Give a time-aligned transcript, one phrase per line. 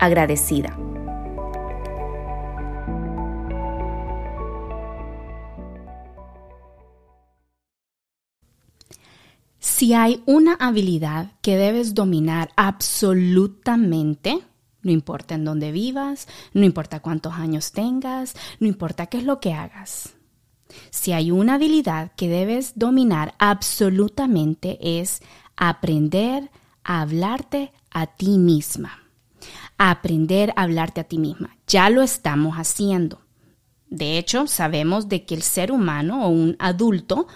[0.00, 0.76] agradecida.
[9.58, 14.40] Si hay una habilidad que debes dominar absolutamente,
[14.82, 19.38] no importa en dónde vivas, no importa cuántos años tengas, no importa qué es lo
[19.40, 20.14] que hagas.
[20.90, 25.22] Si hay una habilidad que debes dominar absolutamente es
[25.56, 26.50] aprender
[26.84, 29.09] a hablarte a ti misma
[29.88, 31.56] aprender a hablarte a ti misma.
[31.66, 33.22] Ya lo estamos haciendo.
[33.88, 37.26] De hecho, sabemos de que el ser humano o un adulto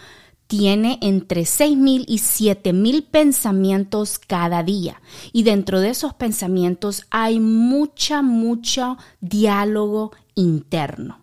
[0.47, 5.01] tiene entre 6.000 y 7.000 pensamientos cada día.
[5.33, 11.21] Y dentro de esos pensamientos hay mucha, mucho diálogo interno.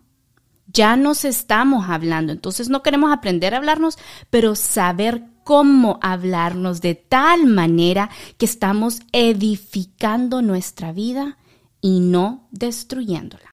[0.66, 3.98] Ya nos estamos hablando, entonces no queremos aprender a hablarnos,
[4.30, 11.38] pero saber cómo hablarnos de tal manera que estamos edificando nuestra vida
[11.80, 13.50] y no destruyéndola.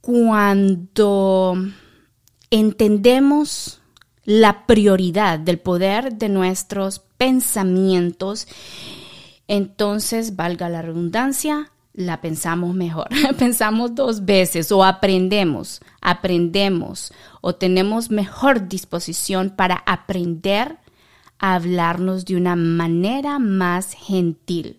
[0.00, 1.56] Cuando
[2.50, 3.80] entendemos
[4.24, 8.46] la prioridad del poder de nuestros pensamientos,
[9.50, 13.08] entonces, valga la redundancia, la pensamos mejor.
[13.38, 20.78] pensamos dos veces o aprendemos, aprendemos o tenemos mejor disposición para aprender
[21.40, 24.76] hablarnos de una manera más gentil.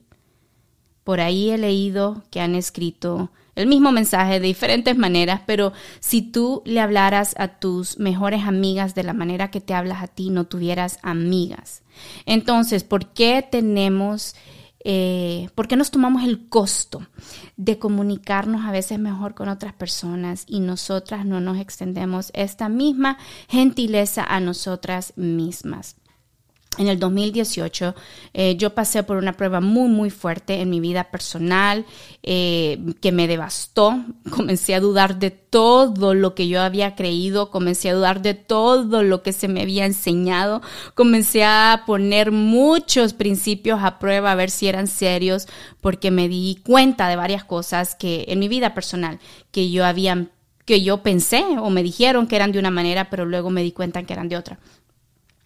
[1.03, 6.21] Por ahí he leído que han escrito el mismo mensaje de diferentes maneras, pero si
[6.21, 10.29] tú le hablaras a tus mejores amigas de la manera que te hablas a ti,
[10.29, 11.81] no tuvieras amigas.
[12.25, 14.35] Entonces, ¿por qué tenemos,
[14.85, 17.07] eh, por qué nos tomamos el costo
[17.57, 23.17] de comunicarnos a veces mejor con otras personas y nosotras no nos extendemos esta misma
[23.49, 25.95] gentileza a nosotras mismas?
[26.77, 27.95] En el 2018
[28.33, 31.85] eh, yo pasé por una prueba muy muy fuerte en mi vida personal
[32.23, 34.01] eh, que me devastó.
[34.29, 39.03] Comencé a dudar de todo lo que yo había creído, comencé a dudar de todo
[39.03, 40.61] lo que se me había enseñado,
[40.93, 45.49] comencé a poner muchos principios a prueba a ver si eran serios
[45.81, 49.19] porque me di cuenta de varias cosas que en mi vida personal
[49.51, 50.29] que yo había
[50.63, 53.73] que yo pensé o me dijeron que eran de una manera, pero luego me di
[53.73, 54.59] cuenta que eran de otra.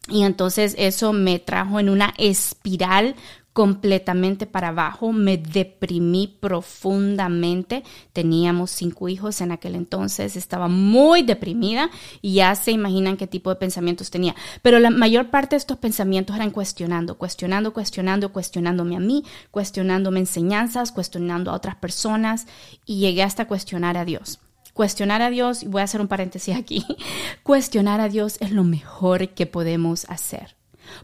[0.07, 3.15] Y entonces eso me trajo en una espiral
[3.55, 7.83] completamente para abajo, me deprimí profundamente.
[8.11, 11.89] Teníamos cinco hijos en aquel entonces, estaba muy deprimida
[12.21, 14.35] y ya se imaginan qué tipo de pensamientos tenía.
[14.61, 20.19] Pero la mayor parte de estos pensamientos eran cuestionando, cuestionando, cuestionando, cuestionándome a mí, cuestionándome
[20.19, 22.47] enseñanzas, cuestionando a otras personas
[22.85, 24.39] y llegué hasta cuestionar a Dios.
[24.75, 26.85] Cuestionar a Dios, y voy a hacer un paréntesis aquí,
[27.43, 30.55] cuestionar a Dios es lo mejor que podemos hacer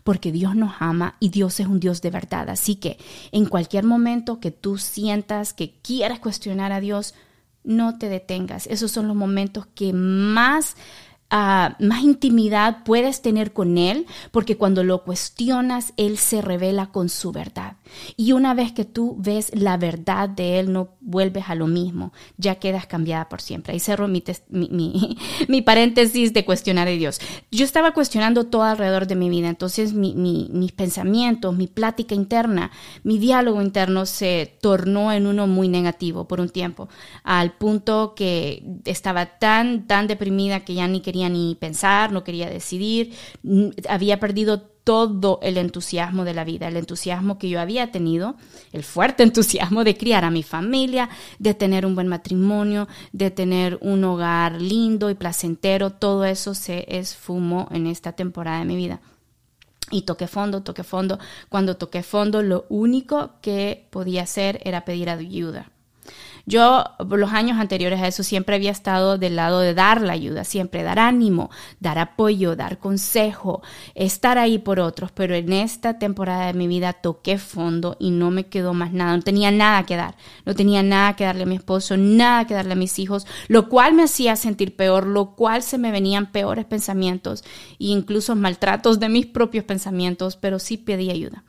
[0.04, 2.50] porque Dios nos ama y Dios es un Dios de verdad.
[2.50, 3.00] Así que
[3.32, 7.16] en cualquier momento que tú sientas que quieras cuestionar a Dios,
[7.64, 8.68] no te detengas.
[8.68, 10.76] Esos son los momentos que más
[11.32, 17.32] más intimidad puedes tener con Él, porque cuando lo cuestionas, Él se revela con su
[17.32, 17.78] verdad.
[18.18, 22.12] Y una vez que tú ves la verdad de Él, no vuelves a lo mismo,
[22.38, 23.74] ya quedas cambiada por siempre.
[23.74, 24.24] Ahí cerro mi,
[25.48, 27.20] mi, paréntesis de cuestionar a Dios.
[27.52, 32.72] Yo estaba cuestionando todo alrededor de mi vida, entonces mis pensamientos, mi plática interna,
[33.04, 36.90] mi diálogo interno se tornó en uno muy negativo por un tiempo,
[37.24, 42.50] al punto que estaba tan, tan deprimida que ya ni quería ni pensar, no quería
[42.50, 43.14] decidir,
[43.88, 48.36] había perdido todo el entusiasmo de la vida, el entusiasmo que yo había tenido,
[48.72, 51.10] el fuerte entusiasmo de criar a mi familia,
[51.40, 56.86] de tener un buen matrimonio, de tener un hogar lindo y placentero, todo eso se
[56.88, 59.02] esfumó en esta temporada de mi vida.
[59.92, 61.20] Y toqué fondo, toqué fondo.
[61.50, 65.70] Cuando toqué fondo, lo único que podía hacer era pedir ayuda.
[66.46, 70.44] Yo, los años anteriores a eso, siempre había estado del lado de dar la ayuda,
[70.44, 71.50] siempre dar ánimo,
[71.80, 73.62] dar apoyo, dar consejo,
[73.96, 78.32] estar ahí por otros, pero en esta temporada de mi vida toqué fondo y no
[78.32, 80.16] me quedó más nada, no tenía nada que dar,
[80.46, 83.70] no tenía nada que darle a mi esposo, nada que darle a mis hijos, lo
[83.70, 87.44] cual me hacía sentir peor, lo cual se me venían peores pensamientos
[87.80, 91.44] e incluso maltratos de mis propios pensamientos, pero sí pedí ayuda.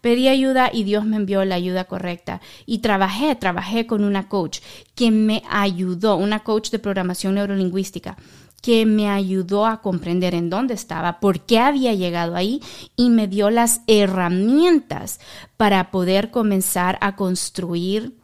[0.00, 2.40] Pedí ayuda y Dios me envió la ayuda correcta.
[2.66, 4.60] Y trabajé, trabajé con una coach
[4.94, 8.16] que me ayudó, una coach de programación neurolingüística
[8.62, 12.62] que me ayudó a comprender en dónde estaba, por qué había llegado ahí
[12.96, 15.18] y me dio las herramientas
[15.56, 18.16] para poder comenzar a construir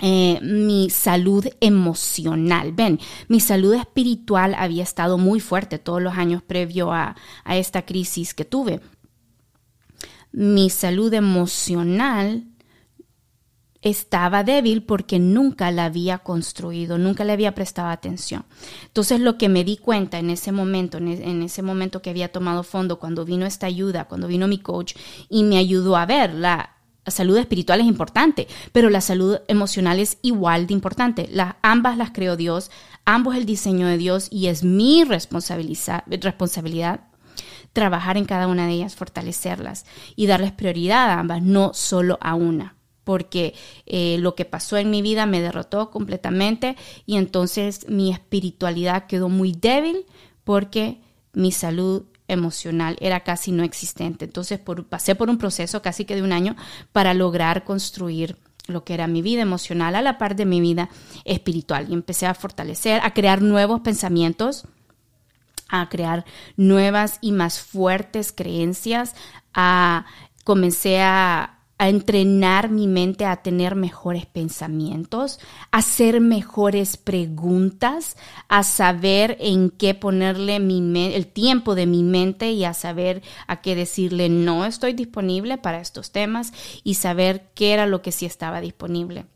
[0.00, 2.72] eh, mi salud emocional.
[2.72, 2.98] Ven,
[3.28, 7.14] mi salud espiritual había estado muy fuerte todos los años previo a
[7.46, 8.80] esta crisis que tuve
[10.32, 12.46] mi salud emocional
[13.82, 18.44] estaba débil porque nunca la había construido, nunca le había prestado atención.
[18.86, 22.62] Entonces lo que me di cuenta en ese momento, en ese momento que había tomado
[22.62, 24.94] fondo, cuando vino esta ayuda, cuando vino mi coach
[25.28, 30.18] y me ayudó a ver la, salud espiritual es importante, pero la salud emocional es
[30.22, 31.28] igual de importante.
[31.32, 32.70] Las, ambas las creó Dios,
[33.04, 37.02] ambos el diseño de Dios y es mi responsabilidad
[37.72, 39.86] trabajar en cada una de ellas, fortalecerlas
[40.16, 43.54] y darles prioridad a ambas, no solo a una porque
[43.86, 49.28] eh, lo que pasó en mi vida me derrotó completamente y entonces mi espiritualidad quedó
[49.28, 50.06] muy débil
[50.44, 51.00] porque
[51.32, 54.24] mi salud emocional era casi no existente.
[54.24, 56.56] Entonces pasé por un proceso casi que de un año
[56.92, 58.36] para lograr construir
[58.68, 60.88] lo que era mi vida emocional a la par de mi vida
[61.24, 64.66] espiritual y empecé a fortalecer, a crear nuevos pensamientos
[65.72, 66.24] a crear
[66.56, 69.16] nuevas y más fuertes creencias,
[69.52, 70.06] a
[70.44, 75.40] comencé a, entrenar mi mente a tener mejores pensamientos,
[75.72, 78.16] a hacer mejores preguntas,
[78.46, 80.78] a saber en qué ponerle mi
[81.12, 85.80] el tiempo de mi mente y a saber a qué decirle no estoy disponible para
[85.80, 86.52] estos temas
[86.84, 89.26] y saber qué era lo que sí estaba disponible.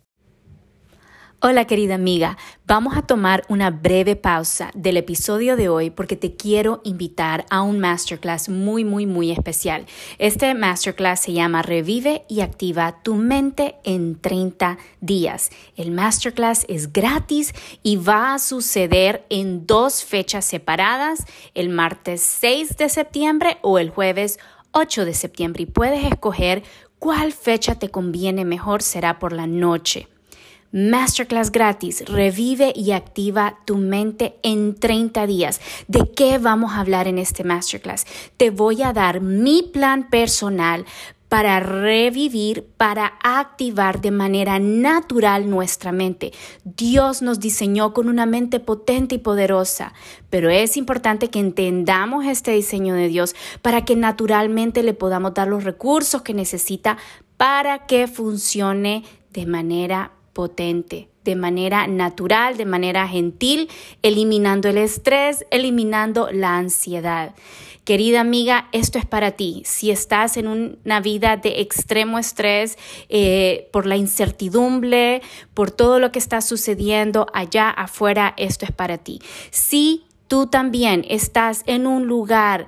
[1.43, 6.35] Hola querida amiga, vamos a tomar una breve pausa del episodio de hoy porque te
[6.35, 9.85] quiero invitar a un masterclass muy, muy, muy especial.
[10.17, 15.50] Este masterclass se llama Revive y activa tu mente en 30 días.
[15.77, 17.53] El masterclass es gratis
[17.83, 23.91] y va a suceder en dos fechas separadas, el martes 6 de septiembre o el
[23.91, 24.38] jueves
[24.73, 26.62] 8 de septiembre y puedes escoger
[26.99, 30.09] cuál fecha te conviene mejor, será por la noche.
[30.76, 35.58] Masterclass gratis, revive y activa tu mente en 30 días.
[35.88, 38.05] ¿De qué vamos a hablar en este masterclass?
[38.37, 40.84] Te voy a dar mi plan personal
[41.31, 46.34] para revivir, para activar de manera natural nuestra mente.
[46.64, 49.94] Dios nos diseñó con una mente potente y poderosa,
[50.28, 55.49] pero es importante que entendamos este diseño de Dios para que naturalmente le podamos dar
[55.49, 56.99] los recursos que necesita
[57.38, 63.71] para que funcione de manera potente, de manera natural, de manera gentil,
[64.02, 67.35] eliminando el estrés, eliminando la ansiedad.
[67.85, 69.62] Querida amiga, esto es para ti.
[69.64, 72.76] Si estás en una vida de extremo estrés
[73.09, 75.23] eh, por la incertidumbre,
[75.55, 79.23] por todo lo que está sucediendo allá afuera, esto es para ti.
[79.50, 82.66] Si tú también estás en un lugar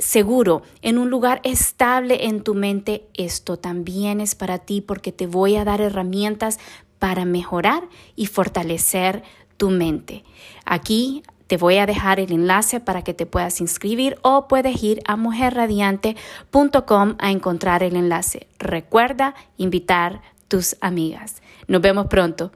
[0.00, 5.26] seguro, en un lugar estable en tu mente, esto también es para ti porque te
[5.26, 6.58] voy a dar herramientas
[7.00, 9.24] para mejorar y fortalecer
[9.56, 10.22] tu mente.
[10.64, 15.02] Aquí te voy a dejar el enlace para que te puedas inscribir o puedes ir
[15.04, 18.46] a mujerradiante.com a encontrar el enlace.
[18.60, 21.42] Recuerda invitar tus amigas.
[21.66, 22.52] Nos vemos pronto.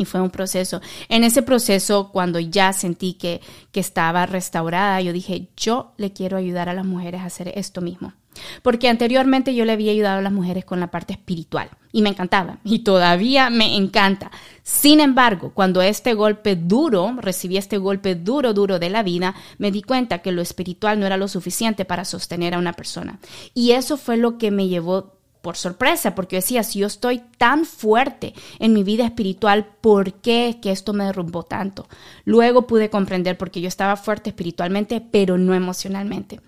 [0.00, 0.80] Y fue un proceso.
[1.10, 6.38] En ese proceso, cuando ya sentí que, que estaba restaurada, yo dije, yo le quiero
[6.38, 8.14] ayudar a las mujeres a hacer esto mismo.
[8.62, 12.08] Porque anteriormente yo le había ayudado a las mujeres con la parte espiritual y me
[12.08, 14.30] encantaba y todavía me encanta.
[14.62, 19.70] Sin embargo, cuando este golpe duro, recibí este golpe duro, duro de la vida, me
[19.70, 23.18] di cuenta que lo espiritual no era lo suficiente para sostener a una persona.
[23.52, 27.22] Y eso fue lo que me llevó por sorpresa, porque yo decía, si yo estoy
[27.38, 31.88] tan fuerte en mi vida espiritual, ¿por qué que esto me derrumbó tanto?
[32.24, 36.40] Luego pude comprender porque yo estaba fuerte espiritualmente, pero no emocionalmente.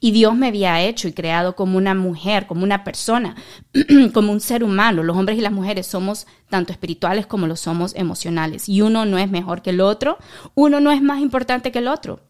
[0.00, 3.34] Y Dios me había hecho y creado como una mujer, como una persona,
[4.14, 5.02] como un ser humano.
[5.02, 8.68] Los hombres y las mujeres somos tanto espirituales como lo somos emocionales.
[8.68, 10.18] Y uno no es mejor que el otro,
[10.54, 12.20] uno no es más importante que el otro.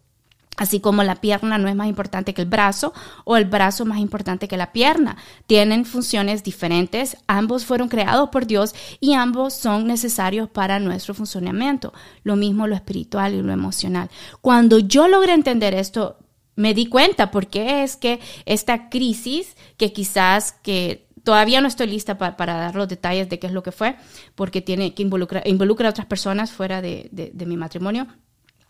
[0.56, 2.94] Así como la pierna no es más importante que el brazo
[3.24, 5.16] o el brazo más importante que la pierna.
[5.46, 11.92] Tienen funciones diferentes, ambos fueron creados por Dios y ambos son necesarios para nuestro funcionamiento.
[12.22, 14.08] Lo mismo lo espiritual y lo emocional.
[14.40, 16.18] Cuando yo logré entender esto,
[16.54, 22.16] me di cuenta porque es que esta crisis que quizás que todavía no estoy lista
[22.16, 23.96] para, dar los detalles de qué es lo que fue,
[24.34, 28.06] porque tiene que involucrar involucra a otras personas fuera de, de mi matrimonio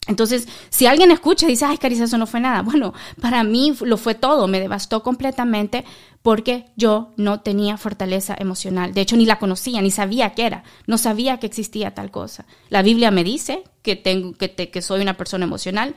[0.07, 3.75] entonces, si alguien escucha y dice, ay, Carissa, eso no fue nada, bueno, para mí
[3.81, 5.85] lo fue todo, me devastó completamente
[6.23, 8.95] porque yo no tenía fortaleza emocional.
[8.95, 12.47] De hecho, ni la conocía, ni sabía qué era, no sabía que existía tal cosa.
[12.69, 15.95] La Biblia me dice que, tengo, que, que soy una persona emocional,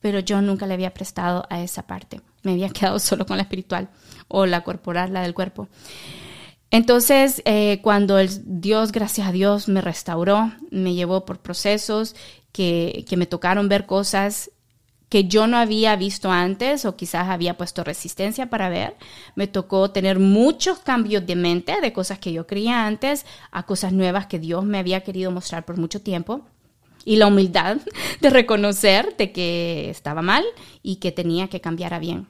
[0.00, 2.20] pero yo nunca le había prestado a esa parte.
[2.42, 3.90] Me había quedado solo con la espiritual
[4.28, 5.68] o la corporal, la del cuerpo.
[6.70, 12.16] Entonces, eh, cuando el Dios, gracias a Dios, me restauró, me llevó por procesos
[12.56, 14.50] que, me tocaron ver cosas
[15.10, 18.96] que yo no había visto antes o quizás había puesto resistencia para ver.
[19.34, 23.92] Me tocó tener muchos cambios de mente de cosas que yo creía antes a cosas
[23.92, 26.46] nuevas que Dios me había querido mostrar por mucho tiempo.
[27.04, 27.76] Y la humildad
[28.20, 30.44] de reconocer de que estaba mal
[30.82, 32.26] y que tenía que cambiar a bien.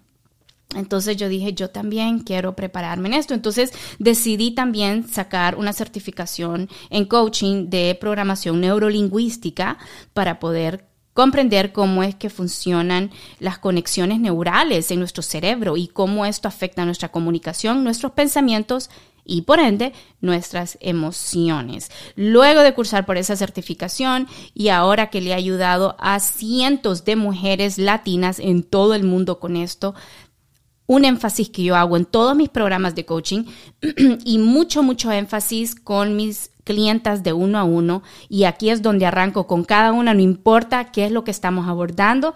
[0.77, 3.35] Entonces yo dije, yo también quiero prepararme en esto.
[3.35, 9.79] Entonces decidí también sacar una certificación en coaching de programación neurolingüística
[10.13, 16.27] para poder comprender cómo es que funcionan las conexiones neurales en nuestro cerebro y cómo
[16.27, 18.91] esto afecta nuestra comunicación, nuestros pensamientos
[19.27, 21.91] y por ende nuestras emociones.
[22.15, 27.17] Luego de cursar por esa certificación y ahora que le ha ayudado a cientos de
[27.17, 29.95] mujeres latinas en todo el mundo con esto,
[30.87, 33.45] un énfasis que yo hago en todos mis programas de coaching
[34.25, 38.03] y mucho, mucho énfasis con mis clientas de uno a uno.
[38.29, 41.69] Y aquí es donde arranco con cada una, no importa qué es lo que estamos
[41.69, 42.35] abordando,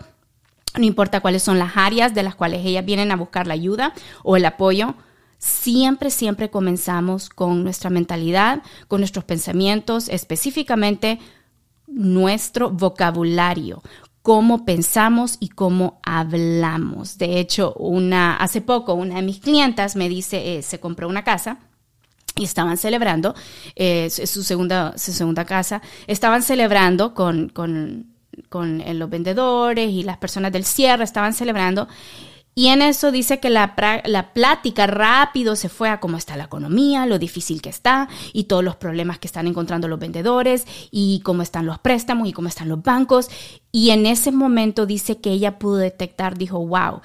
[0.78, 3.92] no importa cuáles son las áreas de las cuales ellas vienen a buscar la ayuda
[4.22, 4.94] o el apoyo.
[5.38, 11.18] Siempre, siempre comenzamos con nuestra mentalidad, con nuestros pensamientos, específicamente
[11.86, 13.82] nuestro vocabulario,
[14.22, 17.18] cómo pensamos y cómo hablamos.
[17.18, 21.24] De hecho, una, hace poco una de mis clientas me dice, eh, se compró una
[21.24, 21.58] casa
[22.36, 23.34] y estaban celebrando
[23.76, 28.06] eh, su, segunda, su segunda casa, estaban celebrando con, con,
[28.48, 31.88] con eh, los vendedores y las personas del cierre, estaban celebrando
[32.54, 36.44] y en eso dice que la, la, plática rápido se fue a cómo está la
[36.44, 41.20] economía, lo difícil que está y todos los problemas que están encontrando los vendedores y
[41.20, 43.30] cómo están los préstamos y cómo están los bancos.
[43.72, 47.02] Y en ese momento dice que ella pudo detectar, dijo, wow,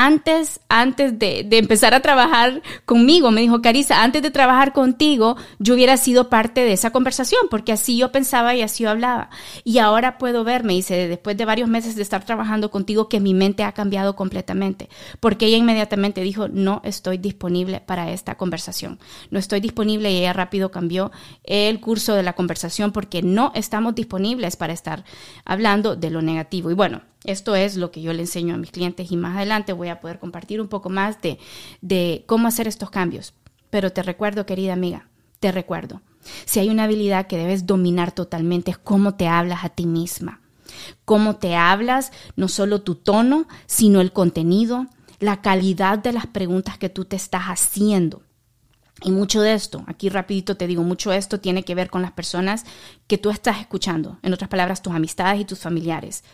[0.00, 5.74] antes, antes de, empezar a trabajar conmigo, me dijo, Carisa, antes de trabajar contigo, yo
[5.74, 9.28] hubiera sido parte de esa conversación, porque así yo pensaba y así yo hablaba.
[9.64, 13.18] Y ahora puedo ver, me dice, después de varios meses de estar trabajando contigo, que
[13.18, 14.88] mi mente ha cambiado completamente,
[15.18, 19.00] porque ella inmediatamente dijo, no estoy disponible para esta conversación.
[19.32, 21.10] No estoy disponible y ella rápido cambió
[21.42, 25.02] el curso de la conversación porque no estamos disponibles para estar
[25.44, 26.70] hablando de lo negativo.
[26.70, 29.72] Y bueno, esto es lo que yo le enseño a mis clientes y más adelante
[29.72, 31.38] voy a poder compartir un poco más de,
[31.80, 33.34] de cómo hacer estos cambios.
[33.70, 35.08] Pero te recuerdo, querida amiga,
[35.40, 36.00] te recuerdo,
[36.44, 40.40] si hay una habilidad que debes dominar totalmente es cómo te hablas a ti misma.
[41.04, 44.86] Cómo te hablas, no solo tu tono, sino el contenido,
[45.18, 48.22] la calidad de las preguntas que tú te estás haciendo.
[49.02, 52.02] Y mucho de esto, aquí rapidito te digo, mucho de esto tiene que ver con
[52.02, 52.64] las personas
[53.06, 56.24] que tú estás escuchando, en otras palabras, tus amistades y tus familiares.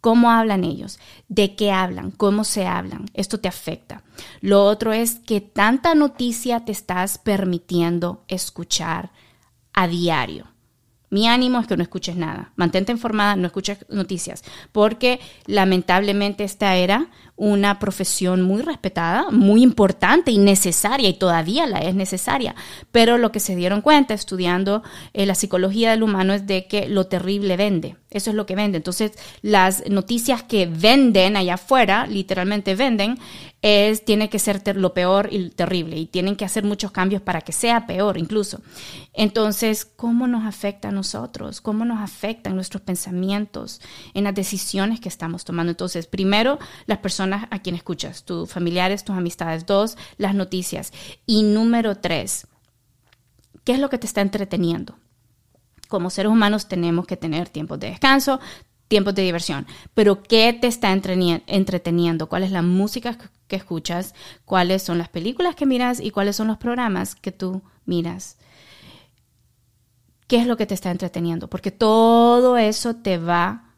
[0.00, 0.98] ¿Cómo hablan ellos?
[1.28, 2.12] ¿De qué hablan?
[2.12, 3.06] ¿Cómo se hablan?
[3.14, 4.02] Esto te afecta.
[4.40, 9.10] Lo otro es que tanta noticia te estás permitiendo escuchar
[9.72, 10.46] a diario.
[11.10, 12.52] Mi ánimo es que no escuches nada.
[12.56, 20.32] Mantente informada, no escuches noticias, porque lamentablemente esta era una profesión muy respetada, muy importante
[20.32, 22.54] y necesaria, y todavía la es necesaria.
[22.90, 24.82] Pero lo que se dieron cuenta estudiando
[25.14, 27.96] eh, la psicología del humano es de que lo terrible vende.
[28.10, 28.78] Eso es lo que vende.
[28.78, 33.18] Entonces, las noticias que venden allá afuera, literalmente venden,
[33.60, 37.40] es, tiene que ser lo peor y terrible y tienen que hacer muchos cambios para
[37.40, 38.60] que sea peor incluso.
[39.12, 41.60] Entonces, ¿cómo nos afecta a nosotros?
[41.60, 43.80] ¿Cómo nos afectan nuestros pensamientos
[44.14, 45.70] en las decisiones que estamos tomando?
[45.70, 49.66] Entonces, primero, las personas a quien escuchas, tus familiares, tus amistades.
[49.66, 50.92] Dos, las noticias.
[51.26, 52.46] Y número tres,
[53.64, 54.96] ¿qué es lo que te está entreteniendo?
[55.88, 58.40] Como seres humanos tenemos que tener tiempos de descanso,
[58.88, 62.28] tiempos de diversión, pero ¿qué te está entreteniendo?
[62.28, 63.16] ¿Cuál es la música
[63.46, 64.14] que escuchas?
[64.44, 66.00] ¿Cuáles son las películas que miras?
[66.00, 68.38] ¿Y cuáles son los programas que tú miras?
[70.26, 71.48] ¿Qué es lo que te está entreteniendo?
[71.48, 73.74] Porque todo eso te va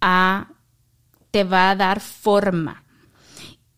[0.00, 0.52] a,
[1.36, 2.82] te va a dar forma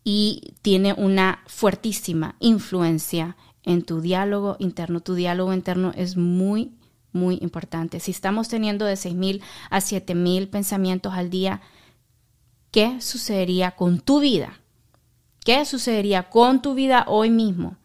[0.05, 5.01] y tiene una fuertísima influencia en tu diálogo interno.
[5.01, 6.71] Tu diálogo interno es muy
[7.11, 7.99] muy importante.
[7.99, 11.59] Si estamos teniendo de 6.000 a 7.000 pensamientos al día,
[12.71, 14.61] ¿qué sucedería con tu vida?
[15.43, 17.75] ¿Qué sucedería con tu vida hoy mismo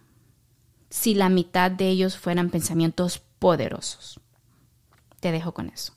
[0.89, 4.21] si la mitad de ellos fueran pensamientos poderosos?
[5.19, 5.95] Te dejo con eso.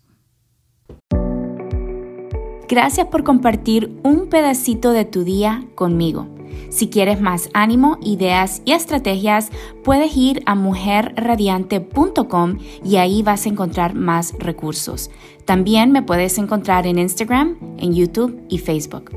[2.69, 6.27] Gracias por compartir un pedacito de tu día conmigo.
[6.69, 9.51] Si quieres más ánimo, ideas y estrategias,
[9.85, 15.09] puedes ir a mujerradiante.com y ahí vas a encontrar más recursos.
[15.45, 19.11] También me puedes encontrar en Instagram, en YouTube y Facebook.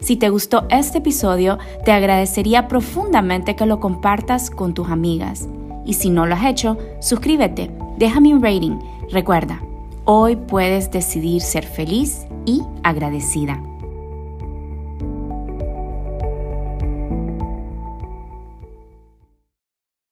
[0.00, 5.46] Si te gustó este episodio, te agradecería profundamente que lo compartas con tus amigas.
[5.84, 8.78] Y si no lo has hecho, suscríbete, déjame un rating.
[9.10, 9.60] Recuerda,
[10.06, 13.60] hoy puedes decidir ser feliz y agradecida.